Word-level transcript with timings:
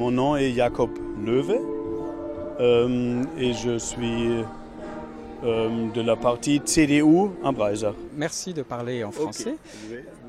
mon 0.00 0.10
nom 0.10 0.34
est 0.34 0.52
Jacob 0.54 0.88
Löwe 1.26 1.60
euh, 2.58 3.22
et 3.38 3.52
je 3.52 3.76
suis 3.76 4.42
euh, 5.44 5.90
de 5.92 6.00
la 6.00 6.16
partie 6.16 6.58
CDU 6.64 7.28
en 7.42 7.52
Breisach. 7.52 7.94
Merci 8.16 8.54
de 8.54 8.62
parler 8.62 9.04
en 9.04 9.10
français. 9.10 9.56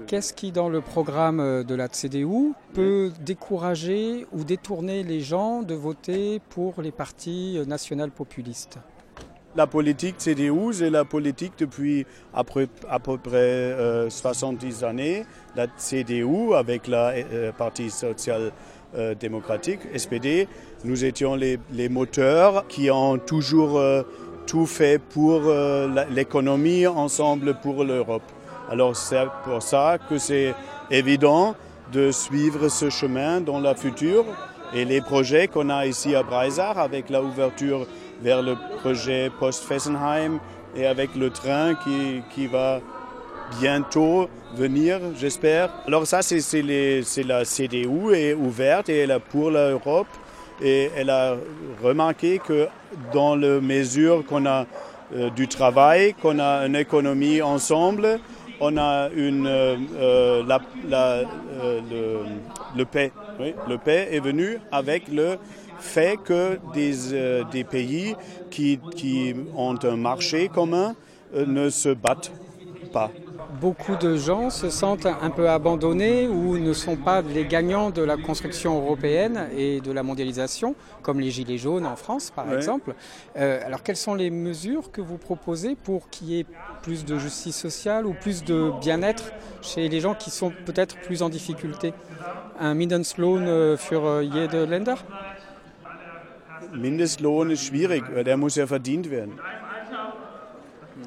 Qu'est-ce 0.07 0.33
qui, 0.33 0.51
dans 0.51 0.67
le 0.67 0.81
programme 0.81 1.63
de 1.63 1.73
la 1.73 1.87
CDU, 1.87 2.51
peut 2.73 3.11
décourager 3.21 4.27
ou 4.33 4.43
détourner 4.43 5.03
les 5.03 5.21
gens 5.21 5.61
de 5.61 5.73
voter 5.73 6.41
pour 6.49 6.81
les 6.81 6.91
partis 6.91 7.57
national 7.65 8.11
populistes? 8.11 8.77
La 9.55 9.67
politique 9.67 10.15
CDU, 10.17 10.73
c'est 10.73 10.89
la 10.89 11.05
politique 11.05 11.53
depuis 11.57 12.05
à 12.33 12.43
peu, 12.43 12.67
près 13.17 13.35
euh, 13.35 14.09
70 14.09 14.83
années. 14.83 15.25
La 15.55 15.67
CDU, 15.77 16.53
avec 16.55 16.87
la 16.87 17.11
euh, 17.11 17.51
Parti 17.51 17.89
social-démocratique, 17.89 19.81
SPD, 19.95 20.47
nous 20.83 21.03
étions 21.03 21.35
les, 21.35 21.59
les, 21.71 21.89
moteurs 21.89 22.65
qui 22.67 22.89
ont 22.89 23.17
toujours 23.17 23.77
euh, 23.77 24.03
tout 24.47 24.65
fait 24.65 24.99
pour 24.99 25.43
euh, 25.45 26.05
l'économie 26.09 26.87
ensemble 26.87 27.55
pour 27.61 27.83
l'Europe. 27.83 28.23
Alors 28.69 28.95
c'est 28.95 29.25
pour 29.43 29.61
ça 29.61 29.97
que 30.09 30.17
c'est 30.17 30.53
évident 30.89 31.55
de 31.91 32.11
suivre 32.11 32.69
ce 32.69 32.89
chemin 32.89 33.41
dans 33.41 33.59
la 33.59 33.75
future 33.75 34.25
et 34.73 34.85
les 34.85 35.01
projets 35.01 35.47
qu'on 35.47 35.69
a 35.69 35.85
ici 35.85 36.15
à 36.15 36.23
Breisach 36.23 36.77
avec 36.77 37.09
la 37.09 37.21
ouverture 37.21 37.85
vers 38.21 38.41
le 38.41 38.55
projet 38.79 39.29
Post-Fessenheim 39.39 40.39
et 40.75 40.85
avec 40.85 41.15
le 41.15 41.29
train 41.29 41.75
qui, 41.75 42.21
qui 42.33 42.47
va 42.47 42.79
bientôt 43.59 44.29
venir, 44.55 44.99
j'espère. 45.19 45.69
Alors 45.87 46.07
ça, 46.07 46.21
c'est 46.21 46.61
la 46.61 47.45
CDU 47.45 48.13
est 48.13 48.33
ouverte 48.33 48.89
et 48.89 48.99
elle 48.99 49.11
est 49.11 49.19
pour 49.19 49.51
l'Europe 49.51 50.07
et 50.61 50.91
elle 50.95 51.09
a 51.09 51.35
remarqué 51.83 52.39
que 52.39 52.67
dans 53.13 53.35
les 53.35 53.59
mesures 53.59 54.23
qu'on 54.25 54.45
a 54.45 54.65
euh, 55.15 55.29
du 55.31 55.47
travail, 55.47 56.13
qu'on 56.21 56.39
a 56.39 56.65
une 56.65 56.75
économie 56.75 57.41
ensemble, 57.41 58.19
on 58.61 58.77
a 58.77 59.09
une, 59.09 59.47
euh, 59.47 60.43
la, 60.45 60.59
la, 60.87 61.05
euh, 61.17 61.81
le, 61.89 62.77
le 62.77 62.85
paix. 62.85 63.11
Oui, 63.39 63.55
le 63.67 63.77
paix 63.77 64.09
est 64.11 64.19
venu 64.19 64.59
avec 64.71 65.07
le 65.07 65.37
fait 65.79 66.17
que 66.23 66.59
des, 66.73 67.13
euh, 67.13 67.43
des 67.43 67.63
pays 67.63 68.15
qui, 68.51 68.79
ont 69.55 69.75
un 69.83 69.97
marché 69.97 70.47
commun 70.49 70.95
euh, 71.35 71.45
ne 71.47 71.69
se 71.69 71.89
battent 71.89 72.31
pas. 72.93 73.11
Beaucoup 73.59 73.95
de 73.95 74.15
gens 74.15 74.49
se 74.49 74.69
sentent 74.69 75.05
un 75.05 75.29
peu 75.29 75.49
abandonnés 75.49 76.27
ou 76.27 76.57
ne 76.57 76.73
sont 76.73 76.95
pas 76.95 77.21
les 77.21 77.45
gagnants 77.45 77.89
de 77.89 78.01
la 78.01 78.17
construction 78.17 78.77
européenne 78.81 79.47
et 79.55 79.81
de 79.81 79.91
la 79.91 80.03
mondialisation, 80.03 80.75
comme 81.01 81.19
les 81.19 81.31
Gilets 81.31 81.57
jaunes 81.57 81.85
en 81.85 81.95
France 81.95 82.31
par 82.31 82.47
ouais. 82.47 82.55
exemple. 82.55 82.95
Euh, 83.37 83.59
alors 83.65 83.83
quelles 83.83 83.97
sont 83.97 84.15
les 84.15 84.29
mesures 84.29 84.91
que 84.91 85.01
vous 85.01 85.17
proposez 85.17 85.75
pour 85.75 86.09
qu'il 86.09 86.29
y 86.29 86.39
ait 86.39 86.45
plus 86.81 87.05
de 87.05 87.17
justice 87.17 87.57
sociale 87.57 88.05
ou 88.05 88.13
plus 88.13 88.43
de 88.43 88.71
bien-être 88.81 89.31
chez 89.61 89.89
les 89.89 89.99
gens 89.99 90.15
qui 90.15 90.29
sont 90.31 90.51
peut-être 90.65 90.97
plus 91.01 91.21
en 91.21 91.29
difficulté? 91.29 91.93
Un 92.59 92.73
Mindestlohn 92.73 93.77
für 93.77 94.23
jede 94.23 94.65
Länder? 94.65 94.95
Mindestlohn 96.73 97.51
ist 97.51 97.65
schwierig, 97.65 98.03
der 98.23 98.37
muss 98.37 98.55
ja 98.55 98.65
verdient 98.65 99.11
werden. 99.11 99.39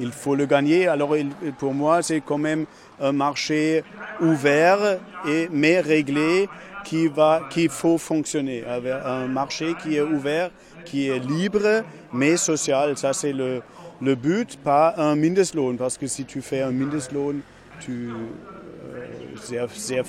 Il 0.01 0.13
faut 0.13 0.35
le 0.35 0.47
gagner. 0.47 0.89
Alors 0.89 1.15
pour 1.59 1.75
moi, 1.75 2.03
c'est 2.03 2.21
quand 2.21 2.39
même 2.39 2.67
un 3.01 3.13
marché 3.13 3.85
ouvert 4.21 4.99
et 5.27 5.49
mais 5.51 5.81
réglé 5.81 6.49
qui 6.85 7.09
va, 7.09 7.43
qui 7.51 7.69
faut 7.69 7.99
fonctionner. 7.99 8.65
Un 8.67 9.27
marché 9.29 9.75
qui 9.83 9.97
est 9.97 10.03
ouvert, 10.03 10.51
qui 10.85 11.09
est 11.09 11.19
libre 11.19 11.83
mais 12.13 12.37
social. 12.37 12.97
Ça 12.97 13.13
c'est 13.13 13.33
le, 13.33 13.63
le 14.01 14.15
but, 14.15 14.59
pas 14.59 14.95
un 14.97 15.17
Mindestlohn, 15.17 15.77
parce 15.77 15.97
que 15.97 16.07
si 16.07 16.25
tu 16.25 16.43
fais 16.43 16.63
un 16.63 16.71
Mindestlohn, 16.71 17.41
tu 17.81 18.11
euh, 18.11 19.37
sehr, 19.37 19.69
sehr. 19.69 20.05